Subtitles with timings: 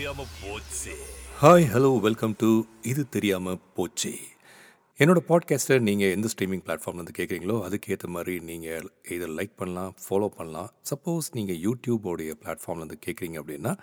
[0.00, 0.92] தெரியாம போச்சு.
[1.42, 4.12] Hi hello welcome to இது தெரியாமல் போச்சு.
[4.98, 10.70] என்னோட பாட்காஸ்ட்டை நீங்கள் எந்த ஸ்ட்ரீமிங் பிளாட்ஃபார்ம்லேருந்து கேட்குறீங்களோ அதுக்கேற்ற மாதிரி நீங்கள் இதை லைக் பண்ணலாம் ஃபாலோ பண்ணலாம்.
[10.90, 13.78] சப்போஸ் நீங்கள் யூடியூபோடைய பிளாட்ஃபார்ம்லேருந்து கேட்குறீங்க அப்படின்னா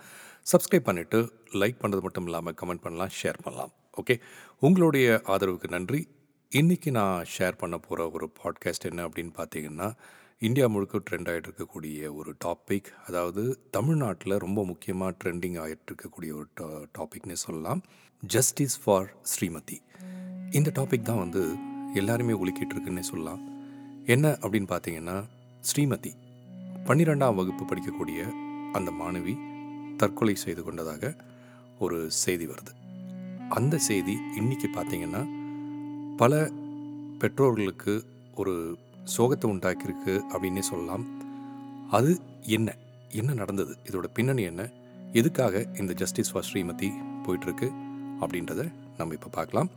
[0.51, 1.19] சப்ஸ்கிரைப் பண்ணிவிட்டு
[1.53, 3.73] லைக் பண்ணுறது மட்டும் இல்லாமல் கமெண்ட் பண்ணலாம் ஷேர் பண்ணலாம்.
[4.01, 4.19] ஓகே
[4.59, 6.07] உங்களுடைய ஆதரவுக்கு நன்றி.
[6.51, 9.95] இன்றைக்கி நான் ஷேர் பண்ண போகிற ஒரு பாட்காஸ்ட் என்ன அப்படின்னு பார்த்தீங்கன்னா
[10.41, 13.43] இந்தியா முழுக்க ட்ரெண்ட் ஆகிட்டு இருக்கக்கூடிய ஒரு டாபிக் அதாவது
[13.75, 16.47] தமிழ்நாட்டில் ரொம்ப முக்கியமாக ட்ரெண்டிங் ஆகிட்டு இருக்கக்கூடிய ஒரு
[16.97, 17.81] டாபிக்னே சொல்லலாம்.
[18.23, 19.77] ஜஸ்டிஸ் ஃபார் ஸ்ரீமதி
[20.51, 21.41] இந்த டாபிக் தான் வந்து
[21.93, 23.41] எல்லாருமே ஒலிக்கிட்டு இருக்குன்னே சொல்லலாம்.
[24.05, 25.17] என்ன அப்படின்னு பார்த்தீங்கன்னா
[25.69, 26.13] ஸ்ரீமதி
[26.89, 28.29] பன்னிரெண்டாம் வகுப்பு படிக்கக்கூடிய
[28.73, 29.35] அந்த மாணவி
[29.97, 31.13] தற்கொலை செய்து கொண்டதாக
[31.79, 32.73] ஒரு செய்தி வருது.
[33.49, 35.23] அந்த செய்தி இன்னைக்கு பார்த்தீங்கன்னா
[36.17, 36.51] பல
[37.21, 37.95] பெற்றோர்களுக்கு
[38.41, 38.55] ஒரு
[39.15, 41.05] சோகத்தை உண்டாக்கியிருக்கு அப்படின்னே சொல்லலாம்.
[41.91, 42.11] அது
[42.47, 42.69] என்ன?
[43.11, 43.77] என்ன நடந்தது?
[43.89, 44.69] இதோட பின்னணி என்ன?
[45.13, 46.89] எதுக்காக இந்த ஜஸ்டிஸ் ஃபார் ஸ்ரீமதி
[47.25, 47.67] போயிட்டுருக்கு
[48.21, 48.61] அப்படின்றத
[48.97, 49.69] நம்ம இப்போ பார்க்கலாம்.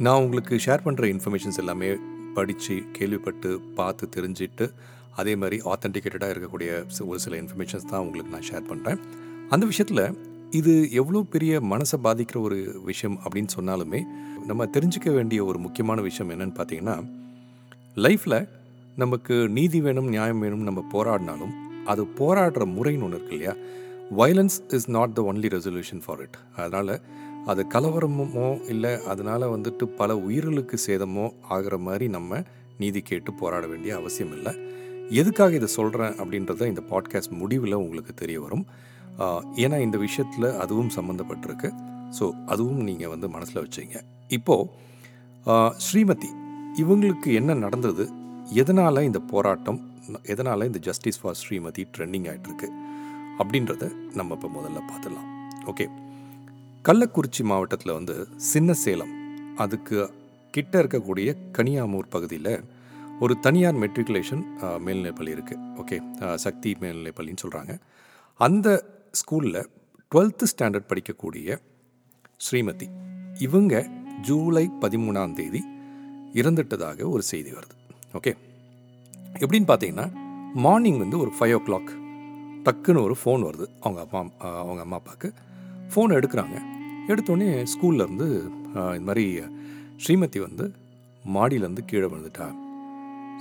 [0.00, 1.88] நான் உங்களுக்கு ஷேர் பண்ணுற இன்ஃபர்மேஷன்ஸ் எல்லாமே
[2.34, 4.66] படித்து கேள்விப்பட்டு பார்த்து தெரிஞ்சுட்டு
[5.16, 6.70] அதே மாதிரி ஆத்தென்டிகேட்டடாக இருக்கக்கூடிய
[7.06, 9.00] ஒரு சில இன்ஃபர்மேஷன்ஸ் தான் உங்களுக்கு நான் ஷேர் பண்ணுறேன்
[9.50, 10.04] அந்த விஷயத்தில்
[10.50, 14.00] இது எவ்வளோ பெரிய மனசை பாதிக்கிற ஒரு விஷயம் அப்படின்னு சொன்னாலுமே
[14.46, 16.96] நம்ம தெரிஞ்சுக்க வேண்டிய ஒரு முக்கியமான விஷயம் என்னென்னு பார்த்தீங்கன்னா
[18.04, 18.38] லைஃப்பில்
[18.96, 21.54] நமக்கு நீதி வேணும் நியாயம் வேணும் நம்ம போராடினாலும்
[21.90, 23.54] அது போராடுற முறைன்னு ஒன்று இருக்கு இல்லையா?
[24.18, 26.92] Violence is not the only resolution for it அதனால்
[27.50, 31.26] அது கலவரமோ இல்லை அதனால் வந்துட்டு பல உயிர்களுக்கு சேதமோ
[31.56, 32.40] ஆகிற மாதிரி நம்ம
[32.82, 34.52] நீதி கேட்டு போராட வேண்டிய அவசியம் இல்லை.
[35.20, 38.64] எதுக்காக இதை சொல்கிறேன் அப்படின்றத இந்த பாட்காஸ்ட் முடிவில் உங்களுக்கு தெரிய வரும்.
[39.64, 41.70] ஏன்னா இந்த விஷயத்தில் அதுவும் சம்மந்தப்பட்டிருக்கு
[42.18, 43.96] ஸோ அதுவும் நீங்கள் வந்து மனசில் வச்சுங்க.
[44.36, 44.68] இப்போது
[45.86, 46.30] ஸ்ரீமதி
[46.82, 48.04] இவங்களுக்கு என்ன நடந்தது?
[48.62, 49.78] எதனால் இந்த போராட்டம்
[50.32, 52.68] எதனால் இந்த ஜஸ்டிஸ் ஃபார் ஸ்ரீமதி ட்ரெண்டிங் ஆகிட்டுருக்கு
[53.40, 53.84] அப்படின்றத
[54.18, 55.28] நம்ம இப்போ முதல்ல பார்த்துடலாம்.
[55.70, 55.86] ஓகே
[56.84, 58.14] கள்ளக்குறிச்சி மாவட்டத்தில் வந்து
[58.50, 59.12] சின்ன சேலம்
[59.64, 59.96] அதுக்கு
[60.54, 62.52] கிட்ட இருக்கக்கூடிய கனியாமூர் பகுதியில்
[63.24, 64.42] ஒரு தனியார் மெட்ரிகுலேஷன்
[64.84, 65.96] மேல்நிலைப்பள்ளி இருக்குது ஓகே
[66.44, 67.74] சக்தி மேல்நிலைப்பள்ளின்னு சொல்கிறாங்க
[68.40, 68.68] அந்த
[69.20, 69.60] ஸ்கூலில்
[70.12, 71.56] டுவெல்த்து ஸ்டாண்டர்ட் படிக்கக்கூடிய
[72.46, 72.86] ஸ்ரீமதி.
[73.46, 73.74] இவங்க
[74.28, 75.60] ஜூலை பதிமூணாம் தேதி
[76.40, 77.74] இறந்துட்டதாக ஒரு செய்தி வருது.
[78.18, 78.32] ஓகே
[79.42, 80.06] எப்படின்னு பார்த்தீங்கன்னா
[80.66, 81.90] மார்னிங் வந்து ஒரு ஃபைவ் ஓ கிளாக்
[82.66, 83.66] டக்குன்னு ஒரு ஃபோன் வருது.
[83.84, 84.20] அவங்க அப்பா
[84.62, 85.28] அவங்க அம்மா அப்பாவுக்கு
[85.92, 86.56] ஃபோன் எடுக்கிறாங்க.
[87.12, 88.28] எடுத்தோடனே ஸ்கூல்லேருந்து
[88.96, 89.26] இந்த மாதிரி
[90.04, 90.64] ஸ்ரீமதி வந்து
[91.36, 92.46] மாடியிலேருந்து கீழே விழுந்துட்டா.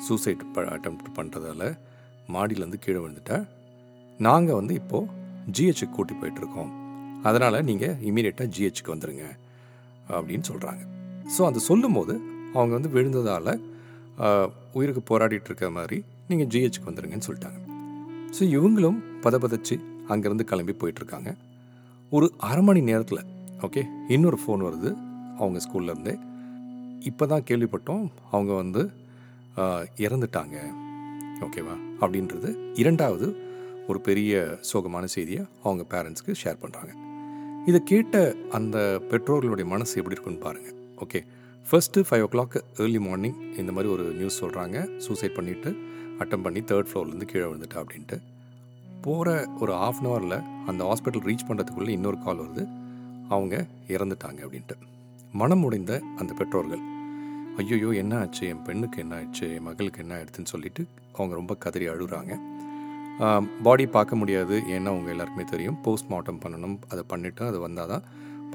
[0.06, 1.64] சூசைட் ப அட்டம் பண்ணுறதால
[2.36, 3.38] மாடியிலேருந்து கீழே விழுந்துட்டா.
[4.28, 5.10] நாங்கள் வந்து இப்போது
[5.56, 6.72] ஜிஹெச்சுக்கு கூட்டி போயிட்டுருக்கோம்
[7.28, 9.26] அதனால் நீங்கள் இமீடியட்டாக ஜிஹெச்சுக்கு வந்துடுங்க
[10.18, 10.84] அப்படின்னு சொல்கிறாங்க
[11.36, 12.14] ஸோ அது சொல்லும்போது
[12.56, 13.52] அவங்க வந்து விழுந்ததால்
[14.78, 15.98] உயிருக்கு போராடிட்டு இருக்க மாதிரி
[16.30, 17.60] நீங்கள் ஜிஹெச்சுக்கு வந்துடுங்கன்னு சொல்லிட்டாங்க.
[18.36, 19.76] ஸோ இவங்களும் பதப்பதச்சு
[20.12, 21.30] அங்கேருந்து கிளம்பி போயிட்டுருக்காங்க.
[22.12, 23.24] ஒரு அரை மணி நேரத்தில்
[23.66, 23.82] ஓகே
[24.16, 24.90] இன்னொரு ஃபோன் வருது
[25.40, 26.16] அவங்க ஸ்கூல்லேருந்தே
[27.10, 28.82] இப்போ தான் கேள்விப்பட்டோம் அவங்க வந்து
[30.06, 30.58] இறந்துட்டாங்க
[31.46, 32.50] ஓகேவா அப்படின்றது
[32.82, 33.28] இரண்டாவது
[33.92, 34.32] ஒரு பெரிய
[34.70, 36.94] சோகமான செய்தியை அவங்க பேரண்ட்ஸ்க்கு ஷேர் பண்ணுறாங்க
[37.70, 38.18] இதை கேட்ட
[38.58, 38.78] அந்த
[39.12, 41.20] பெற்றோர்களுடைய மனசு எப்படி இருக்குன்னு பாருங்கள் okay
[41.70, 45.70] first five o'clock early morning இந்த மாதிரி ஒரு நியூஸ் சொல்கிறாங்க சூசைட் பண்ணிவிட்டு
[46.22, 48.18] அட்டம் பண்ணி தேர்ட் ஃப்ளோர்லேருந்து கீழே விழுந்துட்டா அப்படின்ட்டு.
[49.06, 49.30] போகிற
[49.62, 50.36] ஒரு ஆஃப் அன் ஹவரில்
[50.70, 52.64] அந்த ஹாஸ்பிட்டல் ரீச் பண்ணுறதுக்குள்ளே இன்னொரு கால் வருது.
[53.36, 53.56] அவங்க
[53.96, 54.76] இறந்துட்டாங்க அப்படின்ட்டு.
[55.42, 56.84] மனம் உடைந்த அந்த பெற்றோர்கள்.
[57.62, 58.44] ஐயோ என்ன ஆச்சு?
[58.52, 59.48] என் பெண்ணுக்கு என்ன ஆச்சு?
[59.56, 60.86] என் மகளுக்கு என்ன ஆயிடுதுன்னு சொல்லிட்டு
[61.18, 62.36] அவங்க ரொம்ப கதறி அழுகுறாங்க.
[63.68, 64.58] பாடி பார்க்க முடியாது.
[64.76, 65.80] ஏன்னா அவங்க எல்லாருக்குமே தெரியும்.
[65.88, 66.78] போஸ்ட்மார்ட்டம் பண்ணணும்.
[66.92, 68.06] அதை பண்ணிவிட்டு அது வந்தால் தான்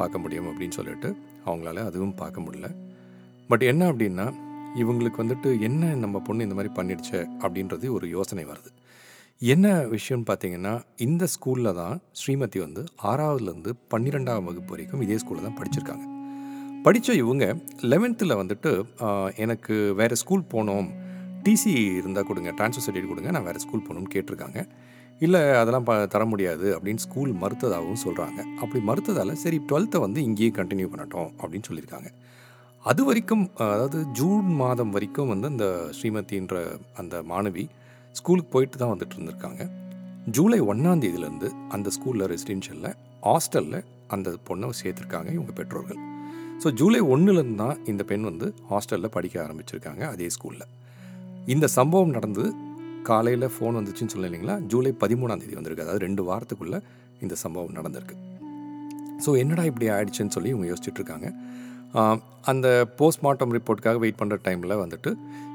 [0.00, 1.10] பார்க்க முடியும் அப்படின்னு சொல்லிட்டு
[1.46, 2.70] அவங்களால அதுவும் பார்க்க முடியல.
[3.52, 4.28] பட் என்ன அப்படின்னா
[4.82, 8.70] இவங்களுக்கு வந்துட்டு என்ன நம்ம பொண்ணு இந்த மாதிரி பண்ணிடுச்சே அப்படின்றது ஒரு யோசனை வருது.
[9.54, 10.72] என்ன விஷயம்னு பார்த்தீங்கன்னா
[11.06, 16.04] இந்த ஸ்கூலில் தான் ஸ்ரீமதி வந்து ஆறாவதுலேருந்து பன்னிரெண்டாம் வகுப்பு வரைக்கும் இதே ஸ்கூலில் தான் படிச்சிருக்காங்க.
[16.86, 17.44] படித்த இவங்க
[17.92, 18.70] லெவன்த்தில் வந்துட்டு
[19.44, 20.88] எனக்கு வேறு ஸ்கூல் போகணும்
[21.46, 24.60] டிசி இருந்தால் கொடுங்க ட்ரான்ஸ்ஃபர் சர்டிஃபிகேட் கொடுங்க நான் வேறு ஸ்கூல் போகணும்னு கேட்டிருக்காங்க.
[25.26, 30.52] இல்லை அதெல்லாம் ப தர முடியாது அப்படின்னு ஸ்கூல் மறுத்ததாகவும் சொல்கிறாங்க அப்படி மறுத்ததால் சரி டுவெல்த்தை வந்து இங்கேயே
[30.60, 32.10] கண்டினியூ பண்ணட்டும் அப்படின்னு சொல்லியிருக்காங்க.
[32.90, 36.54] அது வரைக்கும் அதாவது ஜூன் மாதம் வரைக்கும் வந்து அந்த ஸ்ரீமதின்ற
[37.00, 37.64] அந்த மாணவி
[38.18, 39.62] ஸ்கூலுக்கு போயிட்டு தான் வந்துட்டு இருந்திருக்காங்க.
[40.36, 42.96] ஜூலை ஒன்றாம் தேதியிலேருந்து அந்த ஸ்கூலில் ரெசிடென்ஷியலில்
[43.28, 43.78] ஹாஸ்டலில்
[44.14, 46.00] அந்த பொண்ணை சேர்த்துருக்காங்க இவங்க பெற்றோர்கள்.
[46.64, 50.68] ஸோ ஜூலை ஒன்றுலேருந்து தான் இந்த பெண் வந்து ஹாஸ்டலில் படிக்க ஆரம்பிச்சிருக்காங்க அதே ஸ்கூலில்.
[51.54, 52.44] இந்த சம்பவம் நடந்து
[53.08, 54.58] காலையில் ஃபோன் வந்துச்சுன்னு சொல்ல இல்லைங்களா?
[54.72, 55.86] ஜூலை பதிமூணாம் தேதி வந்திருக்கு.
[55.86, 56.80] அதாவது ரெண்டு வாரத்துக்குள்ளே
[57.24, 58.16] இந்த சம்பவம் நடந்திருக்கு.
[59.24, 61.28] ஸோ என்னடா இப்படி ஆயிடுச்சுன்னு சொல்லி இவங்க யோசிச்சுட்ருக்காங்க
[62.50, 62.66] அந்த
[62.98, 65.10] போஸ்ட்மார்ட்டம் ரிப்போர்ட்டுக்காக வெயிட் பண்ணுற டைமில் வந்துட்டு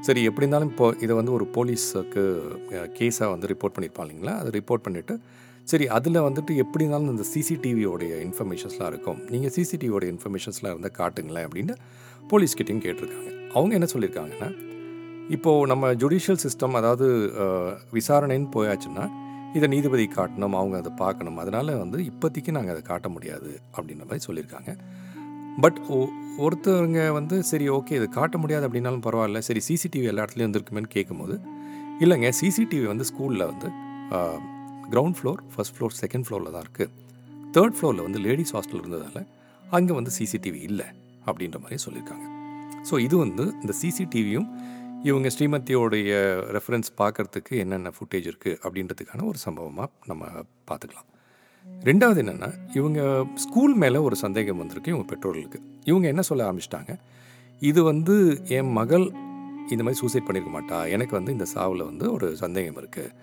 [0.07, 2.23] சரி எப்படி இருந்தாலும் இப்போ இதை வந்து ஒரு போலீஸுக்கு
[2.97, 4.35] கேஸாக வந்து ரிப்போர்ட் பண்ணியிருப்பாங்க இல்லைங்களா?
[4.41, 5.15] அதை ரிப்போர்ட் பண்ணிவிட்டு
[5.71, 9.19] சரி அதில் வந்துட்டு எப்படி இருந்தாலும் இந்த சிசிடிவியோடைய இன்ஃபர்மேஷன்ஸ்லாம் இருக்கும்.
[9.33, 11.73] நீங்கள் சிசிடிவியோட இன்ஃபர்மேஷன்ஸ்லாம் இருந்தால் காட்டுங்களேன் அப்படின்னு
[12.31, 13.31] போலீஸ்கிட்டையும் கேட்டிருக்காங்க.
[13.57, 14.49] அவங்க என்ன சொல்லியிருக்காங்கன்னா
[15.35, 17.07] இப்போது நம்ம ஜுடிஷியல் சிஸ்டம் அதாவது
[17.97, 19.05] விசாரணைன்னு போயாச்சுன்னா
[19.57, 21.37] இதை நீதிபதி காட்டணும் அவங்க அதை பார்க்கணும்.
[21.43, 24.71] அதனால் வந்து இப்போதைக்கு நாங்கள் அதை காட்ட முடியாது அப்படின்ற மாதிரி சொல்லியிருக்காங்க.
[25.63, 25.79] பட்
[26.45, 29.39] ஒருத்தவங்க வந்து சரி ஓகே இது காட்ட முடியாது அப்படின்னாலும் பரவாயில்ல.
[29.47, 31.35] சரி சிசிடிவி எல்லா இடத்துலையும் வந்துருக்குமேன்னு கேட்கும்போது
[32.03, 33.69] இல்லைங்க சிசிடிவி வந்து ஸ்கூலில் வந்து
[34.93, 36.91] ground floor first floor second ஃப்ளோரில் தான் இருக்குது
[37.55, 39.27] தேர்ட் ஃப்ளோரில் வந்து லேடிஸ் ஹாஸ்டல் இருந்ததால்
[39.63, 40.87] அங்கே வந்து சிசிடிவி இல்லை
[41.29, 42.25] அப்படின்ற மாதிரி சொல்லியிருக்காங்க.
[42.89, 44.47] ஸோ இது வந்து இந்த சிசிடிவியும்
[45.09, 46.11] இவங்க ஸ்ரீமதியோடைய
[46.57, 50.25] ரெஃபரன்ஸ் பார்க்கறதுக்கு என்னென்ன ஃபுட்டேஜ் இருக்குது அப்படின்றதுக்கான ஒரு சம்பவமாக நம்ம
[50.69, 51.09] பார்த்துக்கலாம்.
[51.89, 52.99] ரெண்டாவது என்னென்னா இவங்க
[53.33, 55.59] ஸ்கூல் மேலே ஒரு சந்தேகம் வந்திருக்கு இவங்க பெற்றோர்களுக்கு.
[55.83, 56.93] இவங்க என்ன சொல்ல ஆரம்பிச்சிட்டாங்க?
[57.59, 58.15] இது வந்து
[58.57, 59.05] என் மகள்
[59.73, 60.79] இந்த மாதிரி சூசைட் பண்ணியிருக்க மாட்டா.
[60.95, 63.13] எனக்கு வந்து இந்த சாவில் வந்து ஒரு சந்தேகம் இருக்குது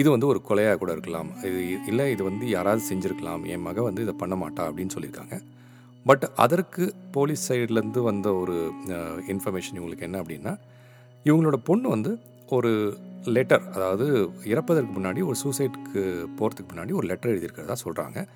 [0.00, 1.30] இது வந்து ஒரு கொலையாக கூட இருக்கலாம்.
[1.48, 1.60] இது
[1.90, 3.44] இல்லை இது வந்து யாராவது செஞ்சுருக்கலாம்.
[3.54, 5.36] என் மகள் வந்து இதை பண்ண மாட்டா அப்படின்னு சொல்லியிருக்காங்க.
[6.06, 6.84] பட் அதற்கு
[7.16, 8.56] போலீஸ் சைட்லேருந்து வந்த ஒரு
[9.34, 10.52] இன்ஃபர்மேஷன் இவங்களுக்கு என்ன அப்படின்னா
[11.24, 12.12] இவங்களோட பொண்ணு வந்து
[12.56, 12.72] ஒரு
[13.24, 16.02] லெட்டர் அதாவது இறப்பதற்கு முன்னாடி ஒரு சூசைட்க்கு
[16.38, 18.26] போகிறதுக்கு முன்னாடி ஒரு லெட்டர் எழுதியிருக்கிறதா சொல்கிறாங்க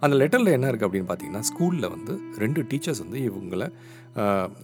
[0.00, 3.72] அந்த லெட்டரில் என்ன இருக்குது அப்படின்னு பார்த்தீங்கன்னா ஸ்கூலில் வந்து ரெண்டு டீச்சர்ஸ் வந்து இவங்களை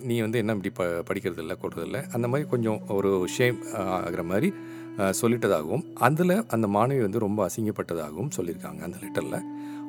[0.03, 4.23] நீ வந்து என்ன இப்படி ப படிக்கிறது இல்லை கொடுறது இல்லை அந்த மாதிரி கொஞ்சம் ஒரு ஷேம் ஆகிற
[4.23, 4.53] மாதிரி
[5.11, 9.41] சொல்லிட்டதாகவும் அதில் அந்த மாணவி வந்து ரொம்ப அசிங்கப்பட்டதாகவும் சொல்லியிருக்காங்க அந்த லெட்டரில்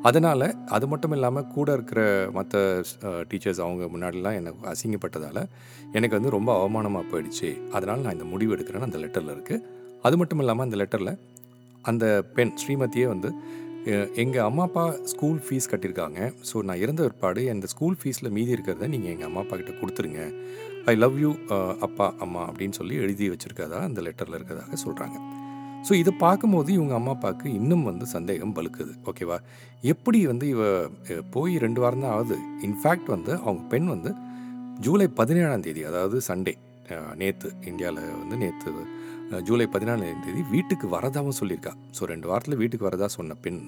[0.02, 2.84] அதனால் அது மட்டும் இல்லாமல் கூட இருக்கிற மற்ற
[3.30, 5.48] டீச்சர்ஸ் அவங்க முன்னாடிலாம் எனக்கு அசிங்கப்பட்டதால்
[5.92, 7.72] எனக்கு வந்து ரொம்ப அவமானமாக போயிடுச்சு.
[7.72, 11.14] அதனால் நான் இந்த முடிவு எடுக்கிறேன்னு அந்த லெட்டரில் இருக்குது அது மட்டும் இல்லாமல் அந்த லெட்டரில்
[11.86, 12.06] அந்த
[12.36, 13.30] பெண் ஸ்ரீமதியே வந்து
[14.16, 16.20] எங்கள் அம்மா அப்பா ஸ்கூல் ஃபீஸ் கட்டியிருக்காங்க
[16.52, 20.22] ஸோ நான் இறந்த பிற்பாடு அந்த ஸ்கூல் ஃபீஸில் மீதி இருக்கிறத நீங்கள் எங்கள் அம்மா அப்பா கிட்ட கொடுத்துருங்க.
[20.88, 21.32] ஐ லவ் யூ
[21.80, 25.18] அப்பா அம்மா அப்படின்னு சொல்லி எழுதி வச்சுருக்கதா அந்த லெட்டரில் இருக்கிறதாக சொல்கிறாங்க
[25.88, 29.38] ஸோ இதை பார்க்கும்போது இவங்க அம்மா அப்பாவுக்கு இன்னும் வந்து சந்தேகம் பலுக்குது ஓகேவா
[29.84, 30.64] எப்படி வந்து இவ
[31.32, 32.38] போய் ரெண்டு வாரம் தான் ஆகுது?
[32.62, 34.12] இன்ஃபேக்ட் வந்து அவங்க பெண் வந்து
[34.80, 36.54] ஜூலை பதினேழாம் தேதி அதாவது சண்டே
[37.16, 38.72] நேற்று இந்தியாவில் வந்து நேற்று
[39.48, 41.74] ஜூலை பதினாலாம் தேதி வீட்டுக்கு வரதாகவும் சொல்லியிருக்கா.
[41.98, 43.60] ஸோ ரெண்டு வாரத்தில் வீட்டுக்கு வரதா சொன்ன பெண்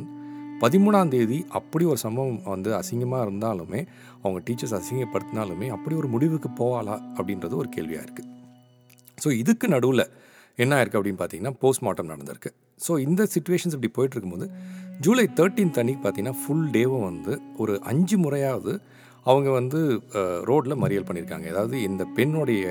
[0.63, 3.81] பதிமூணாம் தேதி அப்படி ஒரு சம்பவம் வந்து அசிங்கமாக இருந்தாலுமே
[4.23, 8.29] அவங்க டீச்சர்ஸ் அசிங்கப்படுத்தினாலுமே அப்படி ஒரு முடிவுக்கு போவாளா அப்படின்றது ஒரு கேள்வியாக இருக்குது
[9.23, 10.05] ஸோ இதுக்கு நடுவில்
[10.63, 12.51] என்ன ஆயிருக்கு அப்படின்னு பார்த்தீங்கன்னா போஸ்ட்மார்ட்டம் நடந்திருக்கு.
[12.85, 14.47] ஸோ இந்த சுச்சுவேஷன்ஸ் இப்படி போயிட்டு இருக்கும்போது
[15.05, 17.33] ஜூலை தேர்ட்டீன்த் அன்னைக்கு பார்த்தீங்கன்னா ஃபுல் டேவும் வந்து
[17.63, 18.73] ஒரு அஞ்சு முறையாவது
[19.25, 19.79] அவங்க வந்து
[20.49, 21.47] ரோட்டில் மறியல் பண்ணியிருக்காங்க.
[21.53, 22.63] அதாவது இந்த பெண்ணுடைய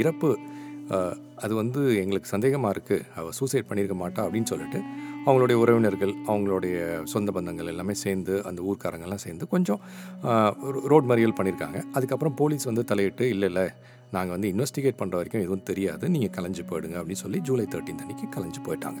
[0.00, 0.30] இறப்பு
[1.42, 4.80] அது வந்து எங்களுக்கு சந்தேகமாக இருக்குது அவள் சூசைட் பண்ணியிருக்க மாட்டா அப்படின்னு சொல்லிட்டு
[5.26, 6.76] அவங்களுடைய உறவினர்கள் அவங்களுடைய
[7.12, 9.80] சொந்த பந்தங்கள் எல்லாமே சேர்ந்து அந்த ஊர்க்காரங்கெல்லாம் சேர்ந்து கொஞ்சம்
[10.92, 13.66] ரோட் மறியல் பண்ணியிருக்காங்க அதுக்கப்புறம் போலீஸ் வந்து தலையிட்டு இல்லை இல்லை
[14.16, 16.04] நாங்கள் வந்து இன்வெஸ்டிகேட் பண்ணுற வரைக்கும் எதுவும் தெரியாது.
[16.14, 16.96] நீங்கள் கலைஞ்சு போயிடுங்க.
[17.00, 19.00] அப்படின்னு சொல்லி ஜூலை தேர்ட்டீன் அன்னைக்கு கலைஞ்சு போயிட்டாங்க.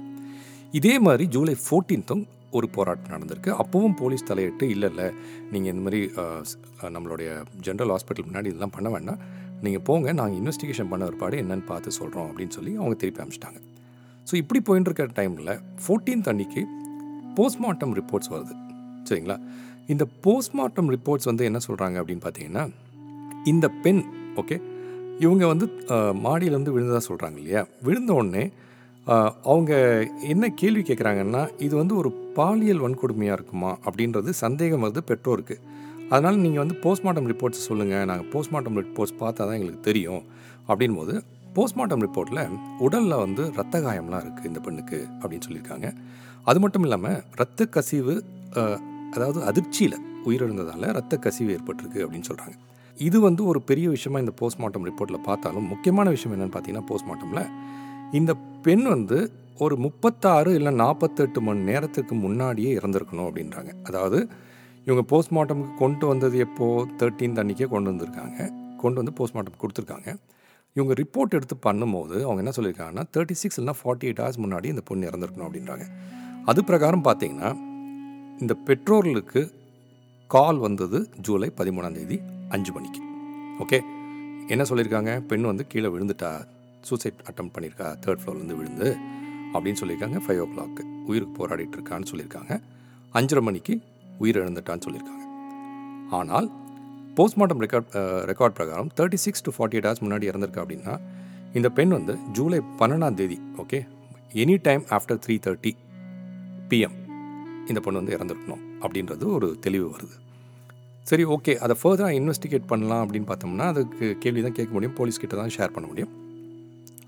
[0.78, 2.22] இதே மாதிரி ஜூலை ஃபோர்டீன்த்தும்
[2.58, 3.50] ஒரு போராட்டம் நடந்திருக்கு.
[3.62, 5.06] அப்போவும் போலீஸ் தலையிட்டு இல்லை இல்லை
[5.52, 6.00] நீங்கள் இந்த மாதிரி
[6.96, 7.30] நம்மளுடைய
[7.66, 9.20] ஜென்ரல் ஹாஸ்பிட்டல் முன்னாடி இதெல்லாம் பண்ண வேண்டாம்.
[9.64, 13.60] நீங்கள் போங்க நாங்கள் இன்வெஸ்டிகேஷன் பண்ண ஒருபாடு என்னென்னு பார்த்து சொல்கிறோம் அப்படின்னு சொல்லி அவங்க திருப்பி அனுப்பிச்சிட்டாங்க
[14.26, 15.50] ஸோ இப்படி போயின்னு இருக்கிற டைமில்
[15.84, 16.62] ஃபோர்டீன்த் அன்னைக்கு
[17.38, 18.54] போஸ்ட்மார்ட்டம் ரிப்போர்ட்ஸ் வருது.
[19.08, 19.36] சரிங்களா?
[19.92, 22.64] இந்த போஸ்ட்மார்ட்டம் ரிப்போர்ட்ஸ் வந்து என்ன சொல்கிறாங்க அப்படின்னு பார்த்தீங்கன்னா
[23.52, 24.02] இந்த பெண்
[24.42, 24.56] ஓகே
[25.24, 25.66] இவங்க வந்து
[26.26, 27.62] மாடியிலேருந்து விழுந்ததாக சொல்கிறாங்க இல்லையா?
[27.86, 28.44] விழுந்த உடனே
[29.52, 29.72] அவங்க
[30.32, 35.56] என்ன கேள்வி கேட்குறாங்கன்னா இது வந்து ஒரு பாலியல் வன்கொடுமையாக இருக்குமா அப்படின்றது சந்தேகம் வருது பெற்றோருக்கு.
[36.14, 40.22] அதனால் நீங்கள் வந்து போஸ்ட்மார்ட்டம் ரிப்போர்ட்ஸ் சொல்லுங்கள் நாங்கள் போஸ்ட்மார்ட்டம் ரிப்போர்ட்ஸ் பார்த்தா தான் எங்களுக்கு தெரியும்.
[40.70, 41.14] அப்படின் போது
[41.56, 42.42] போஸ்ட்மார்ட்டம் ரிப்போர்ட்டில்
[42.86, 45.88] உடலில் வந்து ரத்த காயம்லாம் இருக்குது இந்த பெண்ணுக்கு அப்படின்னு சொல்லியிருக்காங்க.
[46.50, 48.14] அது மட்டும் இல்லாமல் ரத்த கசிவு
[49.14, 49.96] அதாவது அதிர்ச்சியில்
[50.28, 52.56] உயிரிழந்ததால் ரத்த கசிவு ஏற்பட்டிருக்கு அப்படின்னு சொல்கிறாங்க
[52.96, 57.44] இது வந்து ஒரு பெரிய விஷயமா இந்த போஸ்ட்மார்ட்டம் ரிப்போர்ட்டில் பார்த்தாலும் முக்கியமான விஷயம் என்னென்னு பார்த்தீங்கன்னா போஸ்ட்மார்ட்டமில்
[58.18, 58.32] இந்த
[58.66, 59.18] பெண் வந்து
[59.64, 63.72] ஒரு முப்பத்தாறு இல்லை நாற்பத்தெட்டு மணி நேரத்துக்கு முன்னாடியே இறந்துருக்கணும் அப்படின்றாங்க.
[63.88, 64.18] அதாவது
[64.84, 68.50] இவங்க போஸ்ட்மார்ட்டமுக்கு கொண்டு வந்தது எப்போது தேர்ட்டீன்த் அன்றைக்கே கொண்டு வந்திருக்காங்க.
[68.76, 70.16] கொண்டு வந்து போஸ்ட்மார்ட்டம் கொடுத்துருக்காங்க.
[70.74, 74.80] இவங்க ரிப்போர்ட் எடுத்து பண்ணும்போது அவங்க என்ன சொல்லியிருக்காங்கன்னா தேர்ட்டி சிக்ஸ் இல்லைனா ஃபார்ட்டி எயிட் ஹவர்ஸ் முன்னாடி இந்த
[74.80, 75.86] பொண்ணு இறந்துருக்கணும் அப்படின்றாங்க.
[76.44, 77.50] அது பிரகாரம் பார்த்தீங்கன்னா
[78.40, 79.52] இந்த பெற்றோர்களுக்கு
[80.26, 83.00] கால் வந்தது ஜூலை பதிமூணாம் தேதி அஞ்சு மணிக்கு.
[83.58, 83.80] ஓகே
[84.48, 85.20] என்ன சொல்லியிருக்காங்க?
[85.20, 86.44] பெண் வந்து கீழே விழுந்துட்டா
[86.80, 88.96] சூசைட் அட்டம் பண்ணியிருக்கா தேர்ட் ஃப்ளோர்லேருந்து விழுந்து
[89.52, 90.20] அப்படின்னு சொல்லியிருக்காங்க.
[90.26, 92.62] ஃபைவ் ஓ கிளாக்கு உயிருக்கு போராடிட்டு இருக்கான்னு சொல்லியிருக்காங்க.
[93.14, 93.80] அஞ்சரை மணிக்கு
[94.22, 95.26] உயிரிழந்துட்டான்னு சொல்லியிருக்காங்க.
[96.18, 96.48] ஆனால்
[97.18, 97.90] போஸ்ட்மார்ட்டம் ரெக்கார்ட்
[98.30, 100.94] ரெக்கார்ட் பிரகாரம் thirty six to forty eight hours முன்னாடி இறந்துருக்கா அப்படின்னா
[101.58, 103.78] இந்த பெண் வந்து ஜூலை பன்னெண்டாம் தேதி okay
[104.42, 105.72] any time after three thirty
[106.72, 106.96] PM
[107.70, 110.16] இந்த பொண்ணு வந்து இறந்துருக்கணும் அப்படின்றது ஒரு தெளிவு வருது.
[111.06, 115.34] சரி ஓகே அதை ஃபர்தராக இன்வெஸ்டிகேட் பண்ணலாம் அப்படின்னு பார்த்தோம்னா அதுக்கு கேள்வி தான் கேட்க முடியும் போலீஸ் கிட்ட
[115.40, 116.12] தான் ஷேர் பண்ண முடியும்.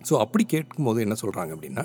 [0.09, 1.85] ஸோ அப்படி கேட்கும்போது என்ன சொல்கிறாங்க அப்படின்னா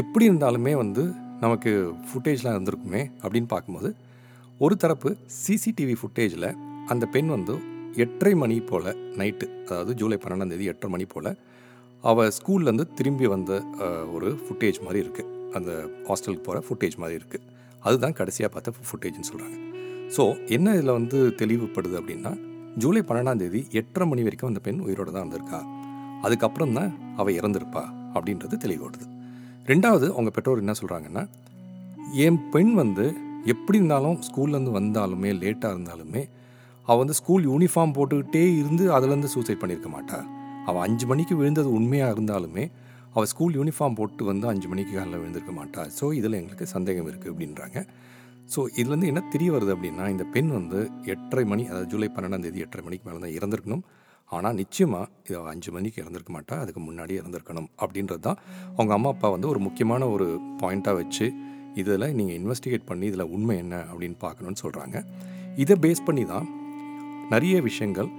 [0.00, 1.02] எப்படி இருந்தாலுமே வந்து
[1.44, 1.70] நமக்கு
[2.08, 3.90] ஃபுட்டேஜ்லாம் இருந்திருக்குமே அப்படின்னு பார்க்கும்போது
[4.60, 6.48] ஒரு தரப்பு சிசிடிவி ஃபுட்டேஜில்
[6.88, 7.54] அந்த பெண் வந்து
[7.96, 11.30] எட்டரை மணி போல் நைட்டு அதாவது ஜூலை பன்னெண்டாம் தேதி எட்டரை மணி போல்
[12.04, 13.52] அவள் ஸ்கூல்லேருந்து திரும்பி வந்த
[14.12, 15.70] ஒரு ஃபுட்டேஜ் மாதிரி இருக்குது அந்த
[16.08, 17.44] ஹாஸ்டலுக்கு போகிற ஃபுட்டேஜ் மாதிரி இருக்குது
[17.82, 19.56] அதுதான் கடைசியாக பார்த்த ஃபுட்டேஜ்னு சொல்கிறாங்க
[20.16, 22.32] ஸோ என்ன இதில் வந்து தெளிவுபடுது அப்படின்னா
[22.76, 25.60] ஜூலை பன்னெண்டாம் தேதி எட்டரை மணி வரைக்கும் அந்த பெண் உயிரோடு தான் வந்திருக்கா
[26.22, 27.82] அதுக்கப்புறம் தான் அவள் இறந்திருப்பா
[28.14, 29.06] அப்படின்றது தெளிவுபடுது.
[29.68, 31.22] ரெண்டாவது அவங்க பெற்றோர் என்ன சொல்கிறாங்கன்னா
[32.16, 33.04] என் பெண் வந்து
[33.46, 36.22] எப்படி இருந்தாலும் ஸ்கூல்லேருந்து வந்தாலுமே லேட்டாக இருந்தாலுமே
[36.88, 40.26] அவள் வந்து ஸ்கூல் யூனிஃபார்ம் போட்டுக்கிட்டே இருந்து அதுலேருந்து சூசைட் பண்ணியிருக்க மாட்டாள்
[40.66, 42.64] அவள் அஞ்சு மணிக்கு விழுந்தது உண்மையாக இருந்தாலுமே
[43.14, 47.32] அவள் ஸ்கூல் யூனிஃபார்ம் போட்டு வந்து அஞ்சு மணிக்கு காலையில் விழுந்திருக்க மாட்டாள் ஸோ இதில் எங்களுக்கு சந்தேகம் இருக்குது
[47.32, 47.78] அப்படின்றாங்க.
[48.54, 52.64] ஸோ இதுலேருந்து என்ன தெரிய வருது அப்படின்னா இந்த பெண் வந்து எட்டரை மணி அதாவது ஜூலை பன்னெண்டாம் தேதி
[52.64, 53.84] எட்டரை மணிக்கு மேலே தான் இறந்துருக்கணும்.
[54.32, 58.38] ஆனால் நிச்சயமாக இது அஞ்சு மணிக்கு இறந்துருக்க மாட்டா அதுக்கு முன்னாடியே இறந்துருக்கணும் அப்படின்றது தான்
[58.76, 60.26] அவங்க அம்மா அப்பா வந்து ஒரு முக்கியமான ஒரு
[60.62, 61.26] பாயிண்ட்டாக வச்சு
[61.80, 64.96] இதில் நீங்கள் இன்வெஸ்டிகேட் பண்ணி இதில் உண்மை என்ன அப்படின்னு பார்க்கணுன்னு சொல்கிறாங்க
[65.62, 66.46] இதை பேஸ் பண்ணி தான்
[67.32, 68.10] நிறைய விஷயங்கள்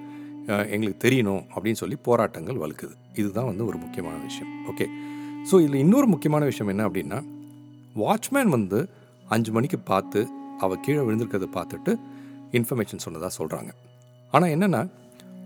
[0.76, 2.96] எங்களுக்கு தெரியணும் அப்படின்னு சொல்லி போராட்டங்கள் வலுக்குது.
[3.22, 4.52] இதுதான் வந்து ஒரு முக்கியமான விஷயம்.
[4.72, 4.86] ஓகே
[5.50, 7.20] ஸோ இதில் இன்னொரு முக்கியமான விஷயம் என்ன அப்படின்னா
[8.04, 8.80] வாட்ச்மேன் வந்து
[9.36, 10.22] அஞ்சு மணிக்கு பார்த்து
[10.66, 11.92] அவள் கீழே விழுந்திருக்கிறத பார்த்துட்டு
[12.60, 13.72] இன்ஃபர்மேஷன் சொன்னதாக சொல்கிறாங்க
[14.34, 14.82] ஆனால் என்னென்னா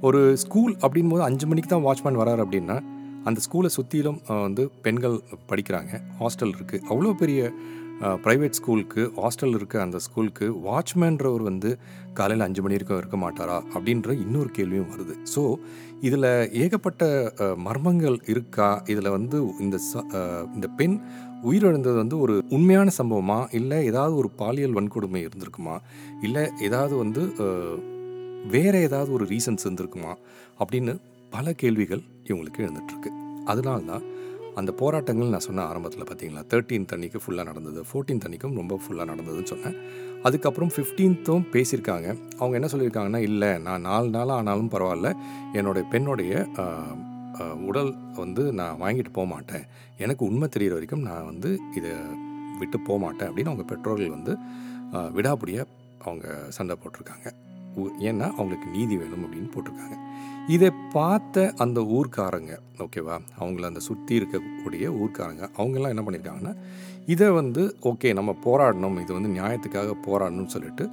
[0.08, 2.78] ஒரு ஸ்கூல் அப்படின் போது அஞ்சு மணிக்கு தான் வாட்ச்மேன் வராரு அப்படின்னா
[3.30, 5.16] அந்த ஸ்கூலை சுற்றிலும் வந்து பெண்கள்
[5.50, 5.92] படிக்கிறாங்க.
[6.20, 7.40] ஹாஸ்டல் இருக்குது அவ்வளோ பெரிய
[8.02, 11.78] ப்ரைவேட் ஸ்கூலுக்கு ஹாஸ்டல் இருக்க அந்த ஸ்கூலுக்கு வாட்ச்மேன்றவர் வந்து
[12.14, 15.18] காலையில் அஞ்சு மணி வரைக்கும் இருக்க மாட்டாரா அப்படின்ற இன்னொரு கேள்வியும் வருது.
[15.36, 15.56] ஸோ
[16.02, 18.84] இதில் ஏகப்பட்ட மர்மங்கள் இருக்கா?
[18.88, 21.02] இதில் வந்து இந்த ச- இந்த பெண்
[21.44, 23.56] உயிரிழந்தது வந்து ஒரு உண்மையான சம்பவமா?
[23.56, 25.80] இல்லை ஏதாவது ஒரு பாலியல் வன்கொடுமை இருந்திருக்குமா?
[26.22, 27.98] இல்லை ஏதாவது வந்து வேறு
[28.52, 30.16] வேற ஏதாவது ஒரு ரீசன்ஸ் இருந்திருக்குமா?
[30.60, 33.44] அப்படின்னு பல கேள்விகள் இவங்களுக்கு எழுந்துட்டுருக்கு.
[33.46, 34.02] அதனால்தான்
[34.60, 37.82] அந்த போராட்டங்கள் நான் சொன்ன ஆரம்பத்தில் பார்த்தீங்களா தேர்ட்டீன்த் அன்னைக்கு ஃபுல்லாக நடந்தது.
[37.90, 39.78] ஃபோர்டீன் அன்னைக்கும் ரொம்ப ஃபுல்லாக நடந்ததுன்னு சொன்னேன்.
[40.28, 42.08] அதுக்கப்புறம் ஃபிஃப்டீன்த்தும் பேசியிருக்காங்க.
[42.42, 45.12] அவங்க என்ன சொல்லியிருக்காங்கன்னா இல்லை நான் நாலு நாள் ஆனாலும் பரவாயில்ல.
[45.60, 46.34] என்னுடைய பெண்ணுடைய
[47.70, 49.66] உடல் வந்து நான் வாங்கிட்டு போக மாட்டேன்.
[50.04, 51.92] எனக்கு உண்மை தெரிகிற வரைக்கும் நான் வந்து இதை
[52.62, 53.30] விட்டு போக மாட்டேன்.
[53.30, 54.34] அப்படின்னு அவங்க பெற்றோர்கள் வந்து
[55.18, 55.72] விடாபடியாக
[56.06, 57.28] அவங்க சண்டை போட்டிருக்காங்க.
[58.10, 59.98] ஏன்னா அவங்களுக்கு நீதி வேணும் அப்படின்னு போட்டிருக்காங்க.
[60.48, 62.54] இதை பார்த்த அந்த ஊர்க்காரங்க
[62.86, 63.16] ஓகேவா?
[63.40, 66.54] அவங்கள அந்த சுற்றி இருக்கக்கூடிய ஊர்க்காரங்க அவங்கெல்லாம் என்ன பண்ணியிருக்காங்கன்னா
[67.14, 70.86] இதை வந்து ஓகே நம்ம போராடணும் இது வந்து நியாயத்துக்காக போராடணும்னு சொல்லிட்டு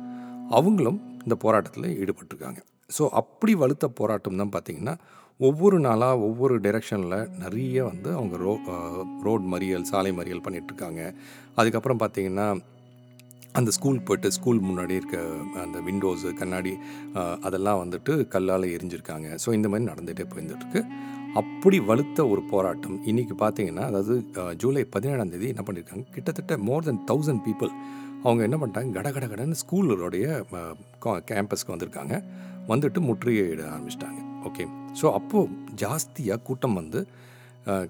[0.50, 2.60] அவங்களும் இந்த போராட்டத்தில் ஈடுபட்டிருக்காங்க.
[2.96, 4.94] ஸோ அப்படி வலுத்த போராட்டம் தான் பார்த்திங்கன்னா
[5.40, 8.52] ஒவ்வொரு நாளாக ஒவ்வொரு டைரெக்ஷனில் நிறைய வந்து அவங்க ரோ
[9.22, 11.00] ரோட் மறியல் சாலை மறியல் பண்ணிகிட்ருக்காங்க
[11.54, 12.46] அதுக்கப்புறம் பார்த்திங்கன்னா
[13.58, 15.18] அந்த ஸ்கூல் போயிட்டு ஸ்கூல் முன்னாடி இருக்க
[15.64, 16.72] அந்த விண்டோஸு கண்ணாடி
[17.46, 19.28] அதெல்லாம் வந்துட்டு கல்லால் எரிஞ்சிருக்காங்க.
[19.42, 20.82] ஸோ இந்த மாதிரி நடந்துகிட்டே போயிருந்துட்டுருக்கு.
[21.40, 24.14] அப்படி வலுத்த ஒரு போராட்டம் இன்றைக்கி பார்த்தீங்கன்னா அதாவது
[24.62, 27.72] ஜூலை பதினேழாம் தேதி என்ன பண்ணியிருக்காங்க கிட்டத்தட்ட மோர் தென் தௌசண்ட் பீப்புள்
[28.26, 28.90] அவங்க என்ன பண்ணிட்டாங்க?
[28.98, 30.26] கட கட கடன்னு ஸ்கூலோடைய
[31.30, 32.14] கேம்பஸ்க்கு வந்திருக்காங்க.
[32.70, 34.20] வந்துட்டு முற்றுகையிட ஆரம்பிச்சிட்டாங்க.
[34.48, 34.64] ஓகே
[35.00, 37.00] ஸோ அப்போது ஜாஸ்தியாக கூட்டம் வந்து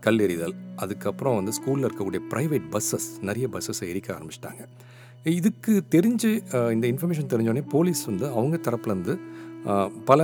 [0.05, 4.63] கல் எறிதல் அதுக்கப்புறம் வந்து ஸ்கூலில் இருக்கக்கூடிய ப்ரைவேட் பஸ்ஸஸ் நிறைய பஸ்ஸஸை எரிக்க ஆரம்பிச்சிட்டாங்க.
[5.31, 6.31] இதுக்கு தெரிஞ்சு
[6.71, 9.19] இந்த இன்ஃபர்மேஷன் தெரிஞ்சோடனே போலீஸ் வந்து அவங்க தரப்புலேருந்து
[10.05, 10.21] பல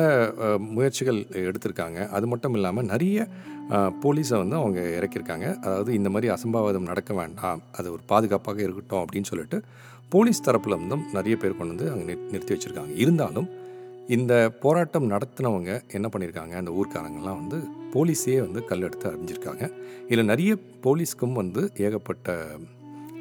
[0.58, 2.08] முயற்சிகள் எடுத்திருக்காங்க.
[2.08, 3.26] அது மட்டும் இல்லாமல் நிறைய
[4.02, 9.24] போலீஸை வந்து அவங்க இறக்கியிருக்காங்க அதாவது இந்த மாதிரி அசம்பாவிதம் நடக்க வேண்டாம் அது ஒரு பாதுகாப்பாக இருக்கட்டும் அப்படின்னு
[9.24, 9.62] சொல்லிட்டு
[10.08, 12.96] போலீஸ் தரப்புல இருந்தும் நிறைய பேர் கொண்டு வந்து அங்கே நிறு- நிறுத்தி வச்சுருக்காங்க.
[12.96, 13.48] இருந்தாலும்
[14.08, 17.58] இந்த போராட்டம் நடத்தினவங்க என்ன பண்ணியிருக்காங்க அந்த ஊர்க்காரங்கெல்லாம் வந்து
[17.92, 19.72] போலீஸே வந்து கல் எடுத்து அறிஞ்சிருக்காங்க.
[20.08, 22.36] இதில் நிறைய போலீஸ்க்கும் வந்து ஏகப்பட்ட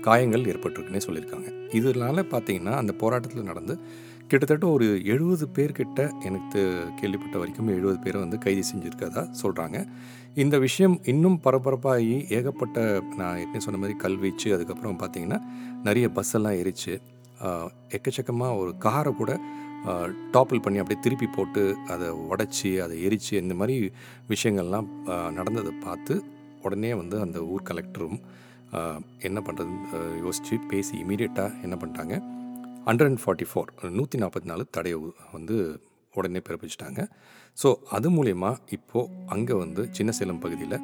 [0.02, 1.50] காயங்கள் ஏற்பட்டிருக்குன்னே சொல்லியிருக்காங்க.
[1.72, 3.74] இதனால் பார்த்தீங்கன்னா அந்த போராட்டத்தில் நடந்து
[4.28, 6.62] கிட்டத்தட்ட ஒரு எழுபது பேர்கிட்ட எனக்கு
[7.00, 9.78] கேள்விப்பட்ட வரைக்கும் எழுபது பேரை வந்து கைது செஞ்சுருக்கதா சொல்கிறாங்க
[10.36, 12.78] இந்த விஷயம் இன்னும் பரபரப்பாகி ஏகப்பட்ட
[13.18, 15.40] நான் ஏற்கனவே சொன்ன மாதிரி கல்வீச்சு அதுக்கப்புறம் பார்த்தீங்கன்னா
[15.84, 16.94] நிறைய பஸ் எல்லாம் எரிச்சு
[17.90, 19.32] எக்கச்சக்கமாக ஒரு காரை கூட
[20.32, 23.92] டாப்பில் பண்ணி அப்படியே திருப்பி போட்டு அதை உடச்சி அதை எரித்து இந்த மாதிரி
[24.30, 24.88] விஷயங்கள்லாம்
[25.32, 26.16] நடந்ததை பார்த்து
[26.62, 28.20] உடனே வந்து அந்த ஊர் கலெக்டரும்
[29.20, 32.16] என்ன பண்ணுறதுன்னு யோசித்து பேசி இமீடியட்டாக என்ன பண்ணிட்டாங்க?
[32.86, 34.98] ஹண்ட்ரட் அண்ட் ஃபார்ட்டி ஃபோர் நூற்றி நாற்பத்தி நாலு தடையை
[35.32, 35.56] வந்து
[36.14, 37.02] உடனே பிறப்பிச்சிட்டாங்க.
[37.58, 40.78] ஸோ அது மூலயமா இப்போது அங்கே வந்து சின்ன சேலம் பகுதியில்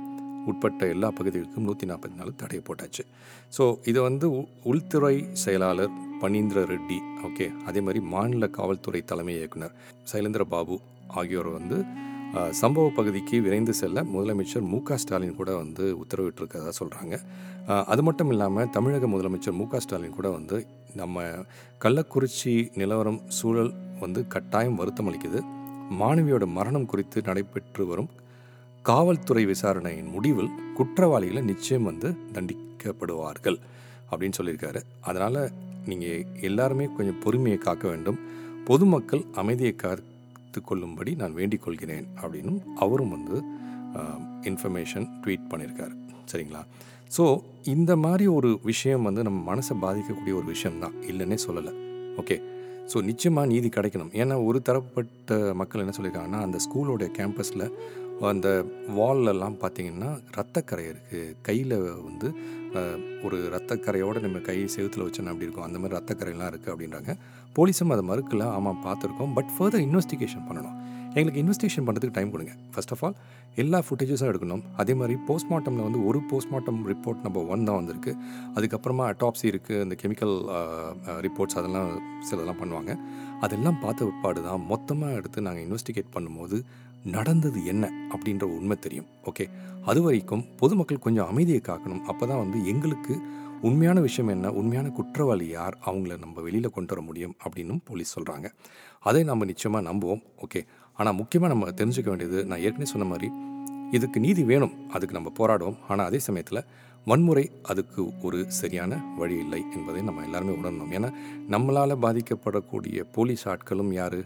[0.45, 3.03] உட்பட்ட எல்லா பகுதிகளுக்கும் நூற்றி நாற்பத்தி நாலு தடையை போட்டாச்சு.
[3.57, 5.91] ஸோ இதை வந்து உ- உள்துறை செயலாளர்
[6.21, 9.75] பனீந்திர ரெட்டி ஓகே அதே மாதிரி மாநில காவல்துறை தலைமை இயக்குனர்
[10.11, 10.77] சைலேந்திர பாபு
[11.07, 11.77] ஆகியோர் வந்து
[12.33, 17.15] சம்பவ பகுதிக்கு விரைந்து செல்ல முதலமைச்சர் மு க ஸ்டாலின் கூட வந்து உத்தரவிட்டிருக்கதா சொல்கிறாங்க
[17.91, 20.57] அது மட்டும் இல்லாமல் தமிழக முதலமைச்சர் மு க ஸ்டாலின் கூட வந்து
[20.95, 21.23] நம்ம
[21.83, 25.39] கள்ளக்குறிச்சி நிலவரம் சூழல் வந்து கட்டாயம் வருத்தம் அளிக்குது.
[26.01, 28.09] மாணவியோட மரணம் குறித்து நடைபெற்று வரும்
[28.81, 33.57] காவல்துறை விசாரணையின் முடிவில் குற்றவாளிகளை நிச்சயம் வந்து தண்டிக்கப்படுவார்கள்
[34.11, 34.81] அப்படின்னு சொல்லியிருக்காரு.
[35.01, 35.41] அதனால்
[35.85, 38.19] நீங்கள் எல்லாருமே கொஞ்சம் பொறுமையை காக்க வேண்டும்.
[38.65, 39.75] பொதுமக்கள் அமைதியை
[40.47, 43.37] வைத்து கொள்ளும்படி நான் வேண்டிக் கொள்கிறேன் அப்படின்னும் அவரும் வந்து
[44.49, 45.95] இன்ஃபர்மேஷன் ட்வீட் பண்ணியிருக்காரு
[46.31, 46.61] சரிங்களா?
[47.15, 47.23] ஸோ
[47.73, 50.95] இந்த மாதிரி ஒரு விஷயம் வந்து நம்ம மனசை பாதிக்கக்கூடிய ஒரு விஷயம்தான்.
[51.11, 51.73] இல்லைன்னே சொல்லலை.
[52.21, 52.37] ஓகே
[52.91, 54.11] ஸோ நிச்சயமாக நீதி கிடைக்கணும்.
[54.21, 57.65] ஏன்னா ஒரு தரப்பட்ட மக்கள் என்ன சொல்லியிருக்காங்கன்னா அந்த ஸ்கூலோடைய கேம்பஸில்
[58.33, 58.49] அந்த
[58.99, 61.75] வால்லெல்லாம் பார்த்தீங்கன்னா ரத்தக்கரை இருக்குது கையில்
[62.07, 62.27] வந்து
[63.25, 65.67] ஒரு ரத்தக்கரையோடு நம்ம கை செவுத்தில் வச்சோன்னா அப்படி இருக்கும்?
[65.67, 67.11] அந்த மாதிரி ரத்தக்கரையெல்லாம் இருக்குது அப்படின்றாங்க.
[67.57, 68.45] போலீஸும் அதை மறுக்கல.
[68.57, 69.33] ஆமாம் பார்த்துருக்கோம்.
[69.39, 70.77] பட் ஃபர்தர் இன்வெஸ்டிகேஷன் பண்ணணும்.
[71.17, 72.53] எங்களுக்கு இன்வெஸ்டிகேஷன் பண்ணுறதுக்கு டைம் கொடுங்க.
[72.73, 73.15] ஃபர்ஸ்ட் ஆஃப் ஆல்
[73.61, 74.63] எல்லா ஃபுட்டேஜஸும் எடுக்கணும்.
[74.81, 78.11] அதே மாதிரி போஸ்ட்மார்ட்டமில் வந்து ஒரு போஸ்ட்மார்ட்டம் ரிப்போர்ட் நம்பர் ஒன் தான் வந்திருக்கு.
[78.57, 80.35] அதுக்கப்புறமா அட்டாப்சி இருக்குது இந்த கெமிக்கல்
[81.27, 81.89] ரிப்போர்ட்ஸ் அதெல்லாம்
[82.27, 82.93] சிலதெல்லாம் பண்ணுவாங்க.
[83.45, 86.59] அதெல்லாம் பார்த்த பிற்பாடு தான் மொத்தமாக எடுத்து நாங்கள் இன்வெஸ்டிகேட் பண்ணும்போது
[87.15, 89.09] நடந்தது என்ன அப்படின்ற உண்மை தெரியும்.
[89.29, 89.45] ஓகே
[89.89, 92.01] அது வரைக்கும் பொதுமக்கள் கொஞ்சம் அமைதியை காக்கணும்.
[92.11, 93.13] அப்போ தான் வந்து எங்களுக்கு
[93.67, 94.47] உண்மையான விஷயம் என்ன?
[94.59, 98.47] உண்மையான குற்றவாளி யார் அவங்கள நம்ம வெளியில் கொண்டு வர முடியும் அப்படின்னும் போலீஸ் சொல்கிறாங்க
[99.09, 100.21] அதை நம்ம நிச்சயமாக நம்புவோம்.
[100.45, 100.61] ஓகே
[100.99, 103.29] ஆனால் முக்கியமாக நம்ம தெரிஞ்சுக்க வேண்டியது நான் ஏற்கனவே சொன்ன மாதிரி
[103.97, 105.77] இதுக்கு நீதி வேணும் அதுக்கு நம்ம போராடுவோம்.
[105.91, 106.61] ஆனால் அதே சமயத்தில்
[107.09, 110.93] வன்முறை அதுக்கு ஒரு சரியான வழி இல்லை என்பதை நம்ம எல்லாருமே உணரணும்.
[110.97, 111.09] ஏன்னா
[111.53, 114.19] நம்மளால் பாதிக்கப்படக்கூடிய போலீஸ் ஆட்களும் யார்?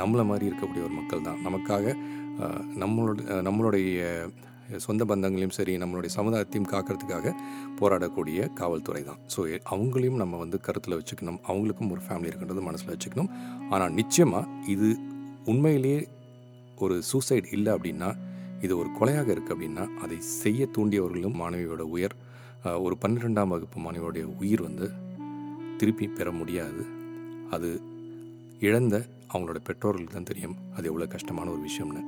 [0.00, 1.40] நம்மளை மாதிரி இருக்கக்கூடிய ஒரு மக்கள் தான்.
[1.46, 1.94] நமக்காக
[2.82, 4.00] நம்மளோட நம்மளுடைய
[4.86, 7.32] சொந்த பந்தங்களையும் சரி நம்மளுடைய சமுதாயத்தையும் காக்கிறதுக்காக
[7.80, 9.20] போராடக்கூடிய காவல்துறை தான்.
[9.34, 9.40] ஸோ
[9.74, 11.40] அவங்களையும் நம்ம வந்து கருத்தில் வச்சுக்கணும்.
[11.50, 13.30] அவங்களுக்கும் ஒரு ஃபேமிலி இருக்கின்றது மனசில் வச்சுக்கணும்.
[13.74, 14.90] ஆனால் நிச்சயமாக இது
[15.52, 16.00] உண்மையிலேயே
[16.86, 18.10] ஒரு சூசைட் இல்லை அப்படின்னா
[18.66, 22.14] இது ஒரு கொலையாக இருக்குது அப்படின்னா அதை செய்ய தூண்டியவர்களும் மாணவியோட உயர்
[22.84, 24.86] ஒரு பன்னிரெண்டாம் வகுப்பு மாணவியோடைய உயிர் வந்து
[25.80, 26.82] திருப்பி பெற முடியாது.
[27.56, 27.68] அது
[28.68, 28.96] இழந்த
[29.32, 30.56] அவங்களோட பெற்றோர்களுக்கு தான் தெரியும்.
[30.76, 32.02] அது எவ்வளோ கஷ்டமான ஒரு விஷயம்னு.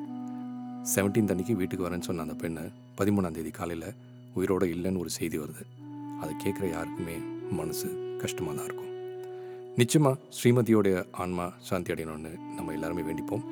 [0.92, 2.62] 17th அன்னைக்கு வீட்டுக்கு வரேன்னு சொன்ன அந்த பெண்ணு
[2.98, 3.88] பதிமூணாம் தேதி காலையில்
[4.38, 5.64] உயிரோட இல்லைன்னு ஒரு செய்தி வருது.
[6.22, 7.16] அதை கேட்குற யாருக்குமே
[7.58, 7.88] மனசு
[8.22, 8.92] கஷ்டமாக தான் இருக்கும்.
[9.80, 13.44] நிச்சயமாக ஸ்ரீமதியோடைய ஆன்மா சாந்தி அடையணும்னு நம்ம எல்லாருமே வேண்டிப்போம்.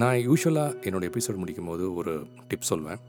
[0.00, 2.12] நான் யூஸ்வலாக என்னோட எபிசோட் முடிக்கும் போது ஒரு
[2.48, 3.00] டிப் சொல்வேன்.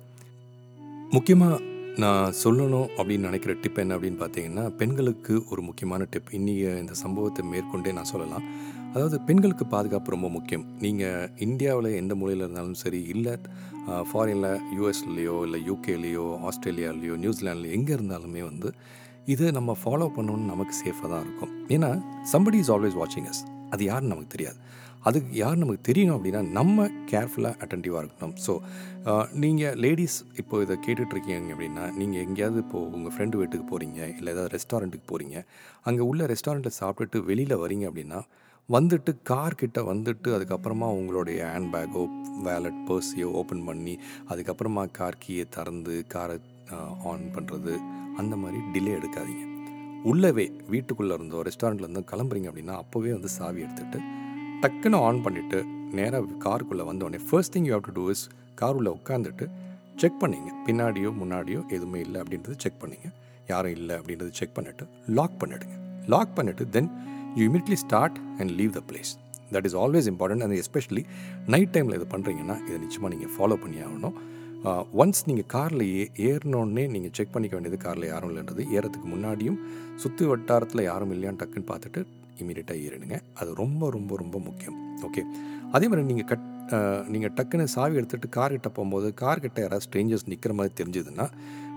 [1.16, 1.58] முக்கியமாக
[2.04, 7.44] நான் சொல்லணும் அப்படின்னு நினைக்கிற டிப் என்ன அப்படின்னு பார்த்தீங்கன்னா பெண்களுக்கு ஒரு முக்கியமான டிப் இன்றைக்கி இந்த சம்பவத்தை
[7.54, 8.46] மேற்கொண்டே நான் சொல்லலாம்.
[8.94, 10.64] அதாவது பெண்களுக்கு பாதுகாப்பு ரொம்ப முக்கியம்.
[10.84, 13.34] நீங்கள் இந்தியாவில் எந்த மூலையில் இருந்தாலும் சரி இல்லை
[14.12, 18.70] ஃபாரினில் யூஎஸ்லேயோ இல்லை யூகேலேயோ ஆஸ்திரேலியாலேயோ நியூசிலாண்ட்லேயோ எங்கே இருந்தாலுமே வந்து
[19.34, 21.54] இதை நம்ம ஃபாலோ பண்ணணும்னு நமக்கு சேஃபாக தான் இருக்கும்.
[21.76, 21.90] ஏன்னா
[22.34, 24.60] சம்படி இஸ் ஆல்வேஸ் வாட்சிங் அஸ் அது யாருன்னு நமக்கு தெரியாது.
[25.10, 28.36] அதுக்கு யார் நமக்கு தெரியணும் அப்படின்னா நம்ம கேர்ஃபுல்லாக அட்டன்டிவாக இருக்கணும்.
[28.46, 28.54] ஸோ
[29.44, 34.54] நீங்கள் லேடிஸ் இப்போ இதை கேட்டுட்ருக்கீங்க அப்படின்னா நீங்கள் எங்கேயாவது இப்போது உங்கள் ஃப்ரெண்டு வீட்டுக்கு போகிறீங்க இல்லை ஏதாவது
[34.58, 35.38] ரெஸ்டாரண்ட்டுக்கு போகிறீங்க
[35.90, 38.22] அங்கே உள்ள ரெஸ்டாரண்ட்டில் சாப்பிட்டுட்டு வெளியில் வரீங்க அப்படின்னா
[38.76, 42.04] வந்துட்டு கார் கிட்ட வந்துட்டு அதுக்கப்புறமா உங்களுடைய ஹேண்ட் பேக்கோ
[42.48, 43.94] வேலட் பர்ஸையோ ஓப்பன் பண்ணி
[44.32, 46.36] அதுக்கப்புறமா கார் கீயை திறந்து காரை
[47.12, 47.74] ஆன் பண்ணுறது
[48.22, 49.46] அந்த மாதிரி டிலே எடுக்காதீங்க.
[50.12, 54.00] உள்ளவே வீட்டுக்குள்ளே இருந்தோ ரெஸ்டாரண்ட்லேருந்தோ கிளம்புறீங்க அப்படின்னா அப்போவே வந்து சாவி எடுத்துகிட்டு
[54.64, 55.60] டக்குன்னு ஆன் பண்ணிவிட்டு
[55.98, 58.26] நேராக காருக்குள்ளே வந்தோடனே first thing you have to do is
[58.62, 59.46] car உள்ளே உட்காந்துட்டு
[60.02, 60.50] செக் பண்ணிங்க.
[60.68, 63.08] பின்னாடியோ முன்னாடியோ எதுவுமே இல்லை அப்படின்றது செக் பண்ணிங்க.
[63.52, 64.86] யாரும் இல்லை அப்படின்றது செக் பண்ணிவிட்டு
[65.18, 65.78] லாக் பண்ணிவிடுங்க
[66.14, 66.90] லாக் பண்ணிவிட்டு then
[67.38, 69.12] you immediately start and leave the place
[69.54, 71.04] that is always important and especially
[71.54, 74.18] night டைமில் இது பண்ணுறீங்கன்னா இதை நிச்சயமாக நீங்கள் ஃபாலோ பண்ணி ஆகணும்.
[75.02, 78.64] ஒன்ஸ் நீங்கள் காரில் ஏ ஏறினோடனே நீங்கள் செக் பண்ணிக்க வேண்டியது காரில் யாரும் இல்லைன்றது.
[78.78, 79.60] ஏறத்துக்கு முன்னாடியும்
[80.02, 82.02] சுற்று வட்டாரத்தில் யாரும் இல்லையான்னு டக்குன்னு பார்த்துட்டு
[82.42, 83.18] இமீடியட்டாக ஏறிடுங்க.
[83.40, 84.78] அது ரொம்ப ரொம்ப ரொம்ப முக்கியம்.
[85.08, 85.24] ஓகே
[85.76, 86.46] அதே மாதிரி நீங்கள் கட்
[87.14, 91.28] நீங்கள் டக்குன்னு சாவி எடுத்துகிட்டு கார் கிட்ட போகும்போது கார்கிட்ட யாராவது ஸ்ட்ரேஞ்சர்ஸ் நிற்கிற மாதிரி தெரிஞ்சதுன்னா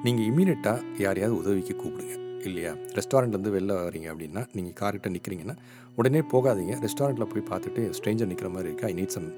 [0.06, 2.16] நீங்கள் இமீடியட்டாக யாரையாவது உதவிக்கு கூப்பிடுங்க.
[2.48, 2.72] இல்லையா?
[2.98, 5.56] ரெஸ்டாரண்ட்லேருந்து வெளில வரீங்க அப்படின்னா நீங்கள் கார்கிட்ட நிற்கிறீங்கன்னா
[6.00, 6.74] உடனே போகாதீங்க.
[6.86, 9.28] ரெஸ்டாரண்ட்டில் போய் பார்த்துட்டு ஸ்ட்ரேஞ்சர் நிற்கிற மாதிரி இருக்குது ஐ நீட் சம்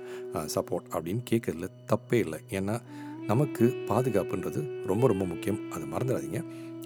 [0.54, 2.38] சப்போர்ட் அப்படின்னு கேட்குறதுல தப்பே இல்லை.
[2.58, 2.76] ஏன்னா
[3.30, 5.60] நமக்கு பாதுகாப்புன்றது ரொம்ப ரொம்ப முக்கியம்.
[5.74, 6.40] அதை மறந்துடாதீங்க.